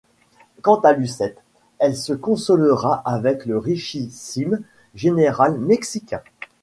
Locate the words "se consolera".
1.95-3.03